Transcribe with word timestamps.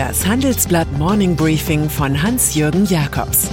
Das 0.00 0.26
Handelsblatt 0.26 0.90
Morning 0.92 1.36
Briefing 1.36 1.90
von 1.90 2.22
Hans-Jürgen 2.22 2.86
Jakobs 2.86 3.50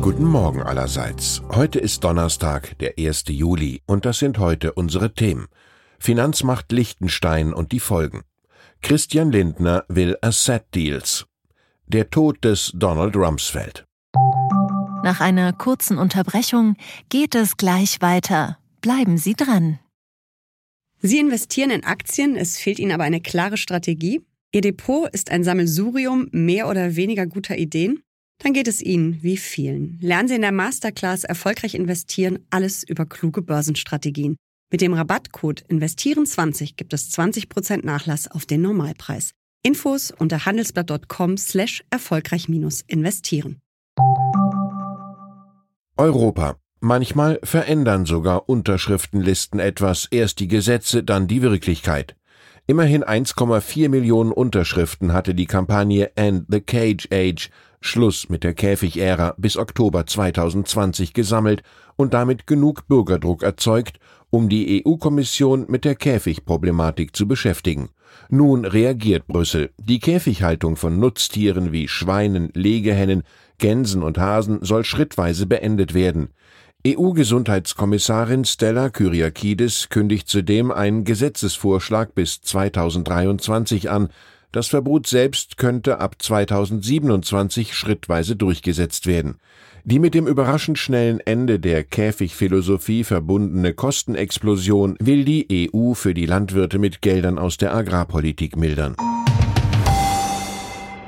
Guten 0.00 0.24
Morgen 0.24 0.62
allerseits. 0.62 1.42
Heute 1.50 1.78
ist 1.78 2.04
Donnerstag, 2.04 2.78
der 2.78 2.94
1. 2.98 3.24
Juli, 3.28 3.82
und 3.84 4.06
das 4.06 4.18
sind 4.18 4.38
heute 4.38 4.72
unsere 4.72 5.12
Themen. 5.12 5.48
Finanzmacht 5.98 6.72
Liechtenstein 6.72 7.52
und 7.52 7.72
die 7.72 7.80
Folgen. 7.80 8.22
Christian 8.80 9.30
Lindner 9.30 9.84
will 9.88 10.16
Asset 10.22 10.74
Deals. 10.74 11.26
Der 11.86 12.08
Tod 12.08 12.42
des 12.44 12.72
Donald 12.74 13.14
Rumsfeld. 13.14 13.84
Nach 15.02 15.20
einer 15.20 15.52
kurzen 15.52 15.98
Unterbrechung 15.98 16.76
geht 17.10 17.34
es 17.34 17.58
gleich 17.58 18.00
weiter. 18.00 18.56
Bleiben 18.84 19.16
Sie 19.16 19.32
dran. 19.32 19.78
Sie 21.00 21.18
investieren 21.18 21.70
in 21.70 21.84
Aktien, 21.84 22.36
es 22.36 22.58
fehlt 22.58 22.78
Ihnen 22.78 22.92
aber 22.92 23.04
eine 23.04 23.22
klare 23.22 23.56
Strategie. 23.56 24.20
Ihr 24.52 24.60
Depot 24.60 25.08
ist 25.10 25.30
ein 25.30 25.42
Sammelsurium 25.42 26.28
mehr 26.32 26.68
oder 26.68 26.94
weniger 26.94 27.26
guter 27.26 27.56
Ideen. 27.56 28.02
Dann 28.42 28.52
geht 28.52 28.68
es 28.68 28.82
Ihnen 28.82 29.22
wie 29.22 29.38
vielen. 29.38 29.98
Lernen 30.02 30.28
Sie 30.28 30.34
in 30.34 30.42
der 30.42 30.52
Masterclass 30.52 31.24
erfolgreich 31.24 31.74
investieren, 31.74 32.40
alles 32.50 32.82
über 32.86 33.06
kluge 33.06 33.40
Börsenstrategien. 33.40 34.36
Mit 34.70 34.82
dem 34.82 34.92
Rabattcode 34.92 35.64
Investieren20 35.70 36.74
gibt 36.76 36.92
es 36.92 37.10
20% 37.18 37.86
Nachlass 37.86 38.30
auf 38.30 38.44
den 38.44 38.60
Normalpreis. 38.60 39.30
Infos 39.62 40.10
unter 40.10 40.44
handelsblatt.com 40.44 41.38
slash 41.38 41.82
erfolgreich 41.88 42.50
investieren. 42.50 43.60
Europa. 45.96 46.58
Manchmal 46.86 47.40
verändern 47.42 48.04
sogar 48.04 48.46
Unterschriftenlisten 48.46 49.58
etwas, 49.58 50.06
erst 50.10 50.38
die 50.38 50.48
Gesetze, 50.48 51.02
dann 51.02 51.26
die 51.26 51.40
Wirklichkeit. 51.40 52.14
Immerhin 52.66 53.02
1,4 53.02 53.88
Millionen 53.88 54.32
Unterschriften 54.32 55.14
hatte 55.14 55.34
die 55.34 55.46
Kampagne 55.46 56.14
End 56.14 56.44
the 56.50 56.60
Cage 56.60 57.08
Age 57.10 57.48
Schluss 57.80 58.28
mit 58.28 58.44
der 58.44 58.52
Käfigära 58.52 59.34
bis 59.38 59.56
Oktober 59.56 60.04
2020 60.04 61.14
gesammelt 61.14 61.62
und 61.96 62.12
damit 62.12 62.46
genug 62.46 62.86
Bürgerdruck 62.86 63.44
erzeugt, 63.44 63.98
um 64.28 64.50
die 64.50 64.84
EU-Kommission 64.86 65.64
mit 65.70 65.86
der 65.86 65.94
Käfigproblematik 65.94 67.16
zu 67.16 67.26
beschäftigen. 67.26 67.88
Nun 68.28 68.66
reagiert 68.66 69.26
Brüssel. 69.26 69.70
Die 69.78 70.00
Käfighaltung 70.00 70.76
von 70.76 70.98
Nutztieren 70.98 71.72
wie 71.72 71.88
Schweinen, 71.88 72.50
Legehennen, 72.52 73.22
Gänsen 73.56 74.02
und 74.02 74.18
Hasen 74.18 74.58
soll 74.62 74.84
schrittweise 74.84 75.46
beendet 75.46 75.94
werden. 75.94 76.28
EU-Gesundheitskommissarin 76.86 78.44
Stella 78.44 78.90
Kyriakides 78.90 79.88
kündigt 79.88 80.28
zudem 80.28 80.70
einen 80.70 81.04
Gesetzesvorschlag 81.04 82.14
bis 82.14 82.42
2023 82.42 83.88
an. 83.88 84.10
Das 84.52 84.68
Verbot 84.68 85.06
selbst 85.06 85.56
könnte 85.56 85.98
ab 85.98 86.16
2027 86.18 87.74
schrittweise 87.74 88.36
durchgesetzt 88.36 89.06
werden. 89.06 89.38
Die 89.84 89.98
mit 89.98 90.12
dem 90.12 90.26
überraschend 90.26 90.78
schnellen 90.78 91.20
Ende 91.20 91.58
der 91.58 91.84
Käfigphilosophie 91.84 93.02
verbundene 93.04 93.72
Kostenexplosion 93.72 94.96
will 95.00 95.24
die 95.24 95.70
EU 95.74 95.94
für 95.94 96.12
die 96.12 96.26
Landwirte 96.26 96.78
mit 96.78 97.00
Geldern 97.00 97.38
aus 97.38 97.56
der 97.56 97.74
Agrarpolitik 97.74 98.56
mildern. 98.56 98.94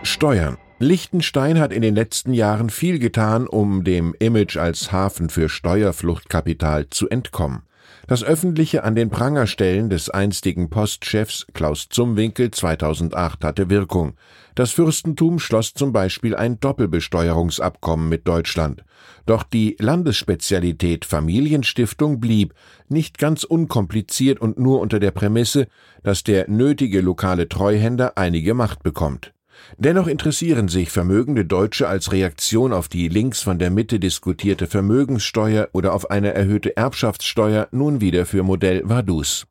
Steuern. 0.02 0.56
Liechtenstein 0.78 1.58
hat 1.58 1.72
in 1.72 1.80
den 1.80 1.94
letzten 1.94 2.34
Jahren 2.34 2.69
viel 2.69 2.98
getan, 2.98 3.46
um 3.46 3.82
dem 3.82 4.14
Image 4.19 4.58
als 4.58 4.92
Hafen 4.92 5.30
für 5.30 5.48
Steuerfluchtkapital 5.48 6.91
zu 6.91 7.08
entkommen. 7.08 7.62
Das 8.08 8.22
öffentliche 8.22 8.84
an 8.84 8.94
den 8.94 9.08
Prangerstellen 9.08 9.88
des 9.88 10.10
einstigen 10.10 10.68
Postchefs 10.68 11.46
Klaus 11.55 11.89
Zumwinkel 11.89 12.51
2008 12.51 13.42
hatte 13.42 13.70
Wirkung. 13.70 14.17
Das 14.55 14.73
Fürstentum 14.73 15.39
schloss 15.39 15.73
zum 15.73 15.92
Beispiel 15.92 16.36
ein 16.36 16.61
Doppelbesteuerungsabkommen 16.61 18.11
mit 18.11 18.28
Deutschland. 18.28 18.84
Doch 19.24 19.45
die 19.45 19.77
Landesspezialität 19.80 21.06
Familienstiftung 21.06 22.20
blieb, 22.20 22.52
nicht 22.89 23.17
ganz 23.17 23.45
unkompliziert 23.45 24.40
und 24.40 24.58
nur 24.58 24.80
unter 24.80 25.01
der 25.01 25.11
Prämisse, 25.11 25.68
dass 26.02 26.22
der 26.22 26.51
nötige 26.51 27.01
lokale 27.01 27.48
Treuhänder 27.48 28.18
einige 28.18 28.52
Macht 28.52 28.83
bekommt. 28.83 29.33
Dennoch 29.78 30.06
interessieren 30.06 30.68
sich 30.68 30.90
vermögende 30.90 31.44
Deutsche 31.44 31.89
als 31.89 32.12
Reaktion 32.12 32.72
auf 32.72 32.89
die 32.89 33.08
links 33.08 33.42
von 33.42 33.58
der 33.58 33.70
Mitte 33.70 34.00
diskutierte 34.00 34.67
Vermögenssteuer 34.67 35.68
oder 35.72 35.92
auf 35.92 36.11
eine 36.11 36.33
erhöhte 36.34 36.77
Erbschaftssteuer 36.77 37.68
nun 37.72 38.00
wieder 38.00 38.27
für 38.27 38.42
Modell 38.42 38.83
Vaduz. 38.89 39.46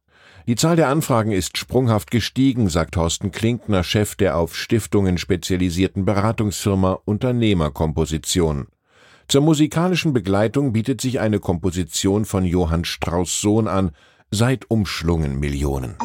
Die 0.47 0.55
Zahl 0.55 0.75
der 0.75 0.89
Anfragen 0.89 1.31
ist 1.31 1.57
sprunghaft 1.57 2.11
gestiegen, 2.11 2.69
sagt 2.69 2.93
Thorsten 2.93 3.31
Klinkner, 3.31 3.83
Chef 3.83 4.15
der 4.15 4.37
auf 4.37 4.55
Stiftungen 4.55 5.17
spezialisierten 5.17 6.05
Beratungsfirma 6.05 6.99
Unternehmerkomposition. 7.05 8.67
Zur 9.27 9.41
musikalischen 9.41 10.13
Begleitung 10.13 10.71
bietet 10.71 11.01
sich 11.01 11.19
eine 11.19 11.39
Komposition 11.39 12.25
von 12.25 12.45
Johann 12.45 12.85
Strauss 12.85 13.41
Sohn 13.41 13.67
an, 13.67 13.91
seit 14.29 14.69
umschlungen 14.69 15.39
Millionen. 15.39 15.95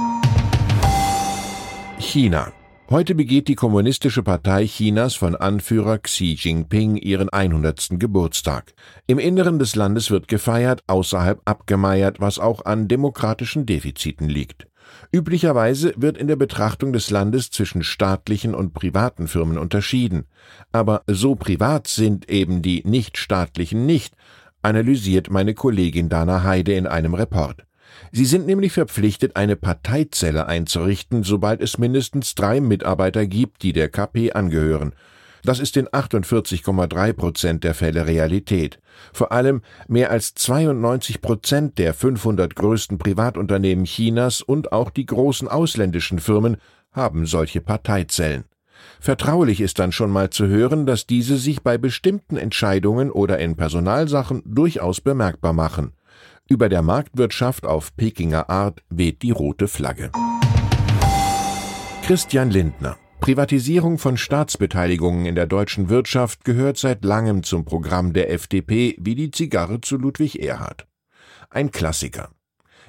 China 1.99 2.51
Heute 2.93 3.15
begeht 3.15 3.47
die 3.47 3.55
Kommunistische 3.55 4.25
Partei 4.25 4.67
Chinas 4.67 5.15
von 5.15 5.37
Anführer 5.37 5.99
Xi 5.99 6.37
Jinping 6.37 6.97
ihren 6.97 7.29
100. 7.29 8.01
Geburtstag. 8.01 8.75
Im 9.07 9.21
Inneren 9.21 9.61
des 9.61 9.77
Landes 9.77 10.11
wird 10.11 10.27
gefeiert, 10.27 10.83
außerhalb 10.89 11.41
abgemeiert, 11.45 12.19
was 12.19 12.41
auch 12.41 12.65
an 12.65 12.89
demokratischen 12.89 13.65
Defiziten 13.65 14.29
liegt. 14.29 14.67
Üblicherweise 15.13 15.95
wird 15.99 16.19
in 16.19 16.27
der 16.27 16.35
Betrachtung 16.35 16.93
des 16.93 17.11
Landes 17.11 17.53
zwischen 17.53 17.85
staatlichen 17.85 18.57
und 18.57 18.75
privaten 18.75 19.29
Firmen 19.29 19.57
unterschieden. 19.57 20.25
Aber 20.73 21.03
so 21.07 21.37
privat 21.37 21.87
sind 21.87 22.29
eben 22.29 22.61
die 22.61 22.83
nichtstaatlichen 22.85 23.87
nicht, 23.87 24.17
analysiert 24.63 25.31
meine 25.31 25.55
Kollegin 25.55 26.09
Dana 26.09 26.43
Heide 26.43 26.73
in 26.73 26.89
einem 26.89 27.15
Report. 27.15 27.65
Sie 28.13 28.25
sind 28.25 28.47
nämlich 28.47 28.73
verpflichtet, 28.73 29.37
eine 29.37 29.57
Parteizelle 29.57 30.47
einzurichten, 30.47 31.23
sobald 31.23 31.61
es 31.61 31.79
mindestens 31.79 32.35
drei 32.35 32.61
Mitarbeiter 32.61 33.27
gibt, 33.27 33.63
die 33.63 33.73
der 33.73 33.89
KP 33.89 34.33
angehören. 34.33 34.95
Das 35.43 35.59
ist 35.59 35.77
in 35.77 35.89
48,3 35.89 37.13
Prozent 37.15 37.65
der 37.65 37.75
Fälle 37.75 38.07
Realität. 38.07 38.79
Vor 39.13 39.33
allem 39.33 39.63
mehr 39.89 40.11
als 40.11 40.35
92 40.35 41.23
Prozent 41.23 41.79
der 41.79 41.95
500 41.95 42.55
größten 42.55 42.99
Privatunternehmen 42.99 43.85
Chinas 43.85 44.43
und 44.43 44.73
auch 44.73 44.91
die 44.91 45.07
großen 45.07 45.49
ausländischen 45.49 46.19
Firmen 46.19 46.59
haben 46.93 47.25
solche 47.25 47.61
Parteizellen. 47.61 48.45
Vertraulich 48.99 49.61
ist 49.61 49.79
dann 49.79 49.93
schon 49.93 50.11
mal 50.11 50.31
zu 50.31 50.47
hören, 50.47 50.87
dass 50.87 51.07
diese 51.07 51.37
sich 51.37 51.63
bei 51.63 51.79
bestimmten 51.79 52.37
Entscheidungen 52.37 53.11
oder 53.11 53.39
in 53.39 53.57
Personalsachen 53.57 54.43
durchaus 54.45 55.01
bemerkbar 55.01 55.53
machen. 55.53 55.93
Über 56.53 56.69
der 56.69 56.83
Marktwirtschaft 56.83 57.65
auf 57.65 57.97
Pekinger 57.97 58.51
Art 58.51 58.83
weht 58.91 59.23
die 59.23 59.31
rote 59.31 59.69
Flagge. 59.69 60.11
Christian 62.03 62.51
Lindner 62.51 62.97
Privatisierung 63.21 63.99
von 63.99 64.17
Staatsbeteiligungen 64.17 65.27
in 65.27 65.37
der 65.37 65.47
deutschen 65.47 65.91
Wirtschaft 65.91 66.45
gehört 66.45 66.77
seit 66.77 67.05
langem 67.05 67.45
zum 67.45 67.65
Programm 67.65 68.15
der 68.15 68.33
FDP 68.33 68.97
wie 68.99 69.15
die 69.15 69.31
Zigarre 69.31 69.81
zu 69.81 69.97
Ludwig 69.97 70.43
Erhard. 70.43 70.89
Ein 71.51 71.71
Klassiker. 71.71 72.31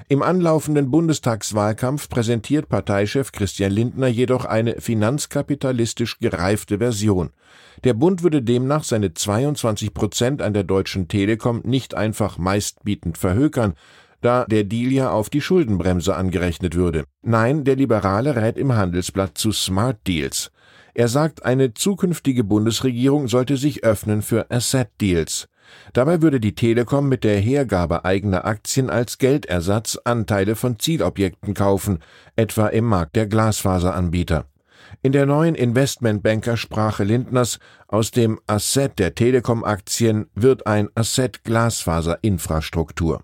Im 0.07 0.21
anlaufenden 0.21 0.91
Bundestagswahlkampf 0.91 2.09
präsentiert 2.09 2.69
Parteichef 2.69 3.31
Christian 3.31 3.71
Lindner 3.71 4.07
jedoch 4.07 4.45
eine 4.45 4.81
finanzkapitalistisch 4.81 6.19
gereifte 6.19 6.79
Version. 6.79 7.31
Der 7.83 7.93
Bund 7.93 8.23
würde 8.23 8.41
demnach 8.41 8.83
seine 8.83 9.13
22 9.13 9.93
Prozent 9.93 10.41
an 10.41 10.53
der 10.53 10.63
Deutschen 10.63 11.07
Telekom 11.07 11.61
nicht 11.63 11.95
einfach 11.95 12.37
meistbietend 12.37 13.17
verhökern, 13.17 13.73
da 14.21 14.45
der 14.45 14.63
Deal 14.63 14.91
ja 14.91 15.11
auf 15.11 15.29
die 15.29 15.41
Schuldenbremse 15.41 16.15
angerechnet 16.15 16.75
würde. 16.75 17.05
Nein, 17.23 17.63
der 17.63 17.75
Liberale 17.75 18.35
rät 18.35 18.57
im 18.57 18.73
Handelsblatt 18.73 19.37
zu 19.37 19.51
Smart 19.51 20.05
Deals. 20.07 20.51
Er 20.93 21.07
sagt, 21.07 21.45
eine 21.45 21.73
zukünftige 21.73 22.43
Bundesregierung 22.43 23.27
sollte 23.27 23.57
sich 23.57 23.83
öffnen 23.83 24.21
für 24.21 24.51
Asset 24.51 24.89
Deals. 24.99 25.47
Dabei 25.93 26.21
würde 26.21 26.39
die 26.39 26.55
Telekom 26.55 27.09
mit 27.09 27.23
der 27.23 27.39
Hergabe 27.39 28.05
eigener 28.05 28.45
Aktien 28.45 28.89
als 28.89 29.17
Geldersatz 29.17 29.97
Anteile 30.03 30.55
von 30.55 30.79
Zielobjekten 30.79 31.53
kaufen, 31.53 31.99
etwa 32.35 32.67
im 32.67 32.85
Markt 32.85 33.15
der 33.15 33.27
Glasfaseranbieter. 33.27 34.45
In 35.01 35.11
der 35.11 35.25
neuen 35.25 35.55
Investmentbankersprache 35.55 37.03
Lindners 37.03 37.59
aus 37.87 38.11
dem 38.11 38.39
Asset 38.47 38.99
der 38.99 39.15
Telekom-Aktien 39.15 40.27
wird 40.35 40.67
ein 40.67 40.89
Asset 40.95 41.43
Glasfaserinfrastruktur. 41.43 43.23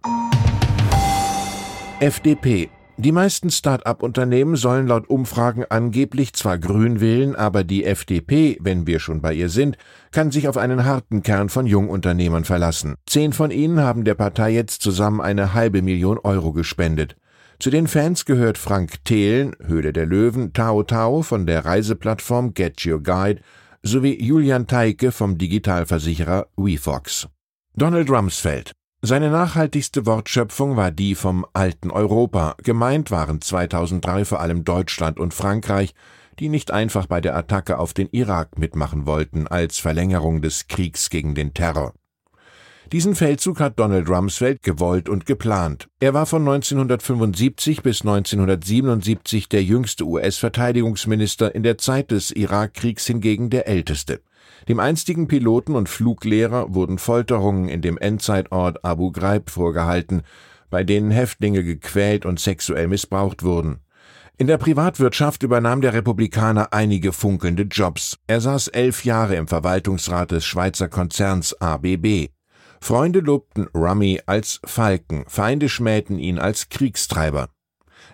FDP 2.00 2.70
Die 3.00 3.12
meisten 3.12 3.52
Start-up-Unternehmen 3.52 4.56
sollen 4.56 4.88
laut 4.88 5.08
Umfragen 5.08 5.64
angeblich 5.70 6.34
zwar 6.34 6.58
grün 6.58 7.00
wählen, 7.00 7.36
aber 7.36 7.64
die 7.64 7.86
FDP, 7.86 8.58
wenn 8.60 8.88
wir 8.88 9.00
schon 9.00 9.22
bei 9.22 9.36
ihr 9.36 9.50
sind, 9.50 9.78
kann 10.12 10.32
sich 10.32 10.48
auf 10.48 10.58
einen 10.58 10.84
harten 10.84 11.22
Kern 11.22 11.50
von 11.50 11.68
Jungunternehmern 11.68 12.44
verlassen. 12.44 12.96
Zehn 13.06 13.34
von 13.34 13.52
ihnen 13.52 13.82
haben 13.82 14.04
der 14.04 14.16
Partei 14.16 14.50
jetzt 14.50 14.82
zusammen 14.82 15.22
eine 15.22 15.54
halbe 15.54 15.84
Million 15.84 16.18
Euro 16.18 16.54
gespendet. 16.54 17.16
Zu 17.60 17.70
den 17.70 17.86
Fans 17.86 18.26
gehört 18.26 18.58
Frank 18.58 19.06
Thelen, 19.06 19.56
Höhle 19.64 19.94
der 19.94 20.08
Löwen, 20.08 20.54
Tao 20.54 20.82
Tao 20.82 21.22
von 21.22 21.46
der 21.46 21.66
Reiseplattform 21.66 22.56
Get 22.56 22.84
Your 22.84 23.04
Guide 23.04 23.42
sowie 23.84 24.20
Julian 24.20 24.66
Teike 24.66 25.12
vom 25.12 25.38
Digitalversicherer 25.38 26.48
WeFox. 26.58 27.28
Donald 27.76 28.10
Rumsfeld 28.10 28.72
seine 29.04 29.30
nachhaltigste 29.30 30.08
Wortschöpfung 30.08 30.76
war 30.76 30.90
die 30.90 31.14
vom 31.14 31.46
alten 31.54 31.92
Europa. 31.92 32.56
Gemeint 32.64 33.12
waren 33.12 33.42
2003 33.42 34.26
vor 34.26 34.40
allem 34.40 34.64
Deutschland 34.64 35.20
und 35.20 35.36
Frankreich, 35.36 35.94
die 36.40 36.50
nicht 36.50 36.72
einfach 36.72 37.06
bei 37.06 37.22
der 37.22 37.36
Attacke 37.36 37.78
auf 37.78 37.94
den 37.94 38.10
Irak 38.12 38.58
mitmachen 38.58 39.06
wollten 39.06 39.48
als 39.48 39.78
Verlängerung 39.78 40.42
des 40.42 40.68
Kriegs 40.68 41.12
gegen 41.12 41.36
den 41.36 41.54
Terror. 41.54 41.94
Diesen 42.92 43.16
Feldzug 43.16 43.60
hat 43.60 43.78
Donald 43.80 44.10
Rumsfeld 44.10 44.64
gewollt 44.64 45.10
und 45.10 45.26
geplant. 45.26 45.90
Er 46.00 46.14
war 46.14 46.26
von 46.26 46.42
1975 46.42 47.84
bis 47.84 48.02
1977 48.02 49.50
der 49.50 49.62
jüngste 49.62 50.06
US-Verteidigungsminister, 50.06 51.54
in 51.54 51.64
der 51.64 51.78
Zeit 51.78 52.12
des 52.12 52.32
Irakkriegs 52.32 53.06
hingegen 53.06 53.50
der 53.50 53.68
älteste. 53.68 54.22
Dem 54.68 54.80
einstigen 54.80 55.28
Piloten 55.28 55.76
und 55.76 55.90
Fluglehrer 55.90 56.74
wurden 56.74 56.98
Folterungen 56.98 57.70
in 57.70 57.82
dem 57.82 57.98
Endzeitort 57.98 58.84
Abu 58.84 59.12
Ghraib 59.12 59.50
vorgehalten, 59.50 60.24
bei 60.70 60.84
denen 60.84 61.12
Häftlinge 61.12 61.64
gequält 61.64 62.26
und 62.26 62.40
sexuell 62.40 62.88
missbraucht 62.88 63.44
wurden. 63.44 63.80
In 64.40 64.46
der 64.46 64.58
Privatwirtschaft 64.58 65.42
übernahm 65.42 65.82
der 65.82 65.94
Republikaner 65.94 66.72
einige 66.72 67.12
funkelnde 67.12 67.64
Jobs. 67.64 68.20
Er 68.28 68.40
saß 68.40 68.68
elf 68.68 69.04
Jahre 69.04 69.36
im 69.36 69.48
Verwaltungsrat 69.48 70.30
des 70.30 70.46
Schweizer 70.46 70.90
Konzerns 70.90 71.60
ABB. 71.60 72.28
Freunde 72.80 73.20
lobten 73.20 73.68
Rummy 73.74 74.22
als 74.28 74.60
Falken, 74.64 75.24
Feinde 75.28 75.70
schmähten 75.70 76.20
ihn 76.20 76.38
als 76.38 76.70
Kriegstreiber. 76.70 77.50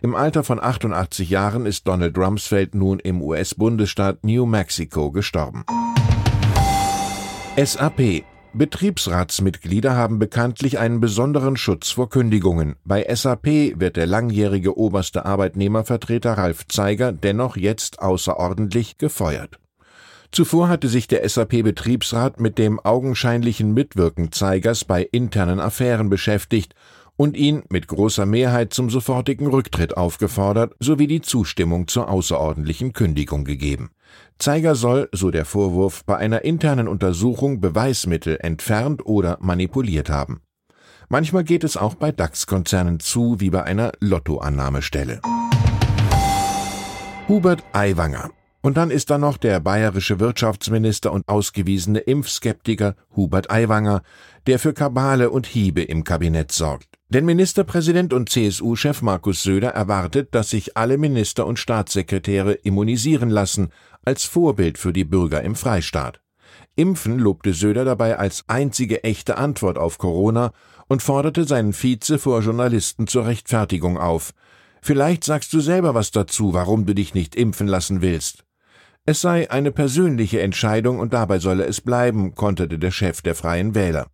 Im 0.02 0.16
Alter 0.16 0.44
von 0.44 0.62
88 0.62 1.30
Jahren 1.30 1.66
ist 1.66 1.88
Donald 1.88 2.18
Rumsfeld 2.18 2.74
nun 2.74 3.00
im 3.00 3.22
US-Bundesstaat 3.22 4.24
New 4.24 4.46
Mexico 4.46 5.12
gestorben. 5.12 5.66
SAP 7.56 8.24
Betriebsratsmitglieder 8.56 9.96
haben 9.96 10.18
bekanntlich 10.18 10.80
einen 10.80 11.00
besonderen 11.00 11.56
Schutz 11.56 11.92
vor 11.92 12.10
Kündigungen. 12.10 12.78
Bei 12.84 13.06
SAP 13.14 13.46
wird 13.80 13.96
der 13.96 14.08
langjährige 14.08 14.76
oberste 14.76 15.26
Arbeitnehmervertreter 15.26 16.34
Ralf 16.34 16.68
Zeiger 16.68 17.12
dennoch 17.12 17.56
jetzt 17.56 18.00
außerordentlich 18.00 18.98
gefeuert. 18.98 19.60
Zuvor 20.32 20.68
hatte 20.68 20.88
sich 20.88 21.06
der 21.08 21.30
SAP-Betriebsrat 21.30 22.40
mit 22.40 22.58
dem 22.58 22.80
augenscheinlichen 22.80 23.72
Mitwirken 23.76 24.32
Zeigers 24.32 24.84
bei 24.84 25.04
internen 25.04 25.60
Affären 25.60 26.10
beschäftigt 26.10 26.74
und 27.24 27.38
ihn 27.38 27.64
mit 27.70 27.88
großer 27.88 28.26
Mehrheit 28.26 28.74
zum 28.74 28.90
sofortigen 28.90 29.48
Rücktritt 29.48 29.96
aufgefordert 29.96 30.74
sowie 30.82 31.08
die 31.08 31.22
Zustimmung 31.22 31.88
zur 31.88 32.10
außerordentlichen 32.10 32.92
Kündigung 32.92 33.46
gegeben. 33.46 33.92
Zeiger 34.40 34.76
soll, 34.76 35.08
so 35.14 35.32
der 35.32 35.46
Vorwurf, 35.46 36.04
bei 36.04 36.18
einer 36.18 36.44
internen 36.44 36.90
Untersuchung 36.90 37.62
Beweismittel 37.62 38.40
entfernt 38.42 39.06
oder 39.06 39.38
manipuliert 39.40 40.10
haben. 40.10 40.42
Manchmal 41.08 41.46
geht 41.46 41.64
es 41.64 41.78
auch 41.78 41.96
bei 41.96 42.12
DAX-Konzernen 42.12 43.00
zu 43.00 43.40
wie 43.40 43.52
bei 43.52 43.64
einer 43.64 43.94
Lottoannahmestelle. 44.02 45.22
Hubert 47.30 47.64
Aiwanger 47.72 48.32
und 48.66 48.78
dann 48.78 48.92
ist 48.92 49.10
da 49.10 49.18
noch 49.18 49.36
der 49.36 49.60
bayerische 49.60 50.22
Wirtschaftsminister 50.22 51.12
und 51.12 51.28
ausgewiesene 51.28 52.00
Impfskeptiker 52.00 52.96
Hubert 53.14 53.52
Aiwanger, 53.52 54.04
der 54.48 54.58
für 54.58 54.74
Kabale 54.74 55.30
und 55.30 55.46
Hiebe 55.46 55.84
im 55.84 56.06
Kabinett 56.06 56.54
sorgt. 56.54 56.88
Denn 57.14 57.26
Ministerpräsident 57.26 58.12
und 58.12 58.30
CSU-Chef 58.30 59.04
Markus 59.04 59.44
Söder 59.44 59.70
erwartet, 59.70 60.34
dass 60.34 60.50
sich 60.50 60.76
alle 60.76 60.98
Minister 60.98 61.46
und 61.46 61.60
Staatssekretäre 61.60 62.54
immunisieren 62.54 63.30
lassen, 63.30 63.70
als 64.04 64.24
Vorbild 64.24 64.80
für 64.80 64.94
die 64.94 65.04
Bürger 65.04 65.44
im 65.44 65.54
Freistaat. 65.54 66.22
Impfen 66.76 67.20
lobte 67.20 67.54
Söder 67.54 67.86
dabei 67.86 68.18
als 68.18 68.46
einzige 68.48 69.04
echte 69.04 69.38
Antwort 69.38 69.78
auf 69.78 70.00
Corona 70.00 70.54
und 70.88 71.04
forderte 71.04 71.46
seinen 71.46 71.74
Vize 71.74 72.18
vor 72.18 72.42
Journalisten 72.42 73.06
zur 73.06 73.28
Rechtfertigung 73.28 74.00
auf. 74.00 74.34
Vielleicht 74.82 75.24
sagst 75.24 75.54
du 75.54 75.60
selber 75.60 75.94
was 75.94 76.10
dazu, 76.10 76.56
warum 76.56 76.88
du 76.88 76.96
dich 76.96 77.14
nicht 77.14 77.36
impfen 77.36 77.68
lassen 77.68 78.02
willst. 78.02 78.44
Es 79.06 79.22
sei 79.22 79.52
eine 79.52 79.72
persönliche 79.72 80.42
Entscheidung 80.42 80.98
und 80.98 81.14
dabei 81.14 81.38
solle 81.38 81.66
es 81.66 81.80
bleiben, 81.80 82.34
konterte 82.34 82.80
der 82.80 82.92
Chef 82.92 83.22
der 83.22 83.36
Freien 83.36 83.76
Wähler. 83.76 84.08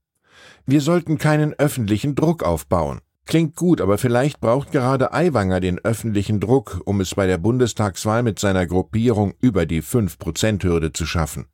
Wir 0.66 0.82
sollten 0.82 1.18
keinen 1.18 1.54
öffentlichen 1.54 2.16
Druck 2.16 2.44
aufbauen. 2.44 3.00
Klingt 3.26 3.56
gut, 3.56 3.80
aber 3.80 4.00
vielleicht 4.00 4.40
braucht 4.40 4.72
gerade 4.72 5.14
Aiwanger 5.14 5.60
den 5.60 5.78
öffentlichen 5.78 6.40
Druck, 6.40 6.82
um 6.86 7.00
es 7.00 7.14
bei 7.14 7.28
der 7.28 7.38
Bundestagswahl 7.38 8.24
mit 8.24 8.40
seiner 8.40 8.66
Gruppierung 8.66 9.36
über 9.40 9.68
die 9.68 9.84
5%-Hürde 9.84 10.94
zu 10.94 11.06
schaffen. 11.06 11.46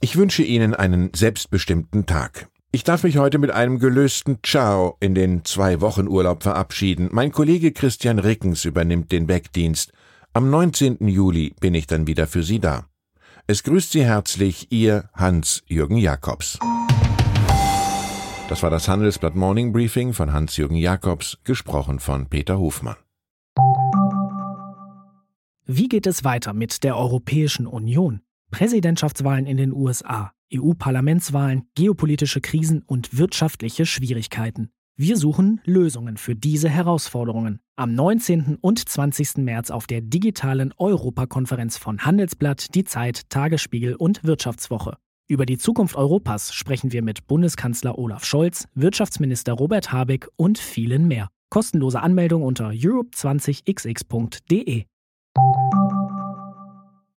Ich 0.00 0.16
wünsche 0.16 0.42
Ihnen 0.42 0.74
einen 0.74 1.10
selbstbestimmten 1.14 2.06
Tag. 2.06 2.48
Ich 2.72 2.84
darf 2.84 3.02
mich 3.02 3.18
heute 3.18 3.38
mit 3.38 3.50
einem 3.50 3.78
gelösten 3.78 4.38
Ciao 4.42 4.96
in 5.00 5.14
den 5.14 5.44
zwei 5.44 5.80
Wochen 5.80 6.08
Urlaub 6.08 6.42
verabschieden. 6.42 7.08
Mein 7.12 7.32
Kollege 7.32 7.72
Christian 7.72 8.18
Rickens 8.18 8.64
übernimmt 8.64 9.12
den 9.12 9.26
Backdienst. 9.26 9.92
Am 10.32 10.50
19. 10.50 11.06
Juli 11.06 11.54
bin 11.60 11.74
ich 11.74 11.86
dann 11.86 12.06
wieder 12.06 12.26
für 12.26 12.42
Sie 12.42 12.60
da. 12.60 12.86
Es 13.46 13.64
grüßt 13.64 13.92
Sie 13.92 14.04
herzlich 14.04 14.70
Ihr 14.70 15.10
Hans-Jürgen 15.14 15.96
Jakobs. 15.96 16.58
Das 18.50 18.64
war 18.64 18.70
das 18.70 18.88
Handelsblatt 18.88 19.36
Morning 19.36 19.72
Briefing 19.72 20.12
von 20.12 20.32
Hans-Jürgen 20.32 20.74
Jakobs, 20.74 21.38
gesprochen 21.44 22.00
von 22.00 22.26
Peter 22.26 22.58
Hofmann. 22.58 22.96
Wie 25.66 25.86
geht 25.86 26.08
es 26.08 26.24
weiter 26.24 26.52
mit 26.52 26.82
der 26.82 26.96
Europäischen 26.96 27.68
Union? 27.68 28.22
Präsidentschaftswahlen 28.50 29.46
in 29.46 29.56
den 29.56 29.72
USA, 29.72 30.32
EU-Parlamentswahlen, 30.52 31.68
geopolitische 31.76 32.40
Krisen 32.40 32.82
und 32.84 33.16
wirtschaftliche 33.16 33.86
Schwierigkeiten. 33.86 34.72
Wir 34.96 35.16
suchen 35.16 35.60
Lösungen 35.64 36.16
für 36.16 36.34
diese 36.34 36.68
Herausforderungen. 36.68 37.60
Am 37.76 37.94
19. 37.94 38.58
und 38.60 38.80
20. 38.80 39.36
März 39.36 39.70
auf 39.70 39.86
der 39.86 40.00
digitalen 40.00 40.74
Europakonferenz 40.76 41.76
von 41.76 42.00
Handelsblatt, 42.00 42.74
Die 42.74 42.82
Zeit, 42.82 43.30
Tagesspiegel 43.30 43.94
und 43.94 44.24
Wirtschaftswoche. 44.24 44.96
Über 45.30 45.46
die 45.46 45.56
Zukunft 45.58 45.94
Europas 45.94 46.52
sprechen 46.52 46.90
wir 46.90 47.02
mit 47.02 47.28
Bundeskanzler 47.28 47.96
Olaf 47.96 48.24
Scholz, 48.24 48.66
Wirtschaftsminister 48.74 49.52
Robert 49.52 49.92
Habeck 49.92 50.26
und 50.34 50.58
vielen 50.58 51.06
mehr. 51.06 51.28
Kostenlose 51.50 52.00
Anmeldung 52.00 52.42
unter 52.42 52.70
europe20xx.de. 52.70 54.86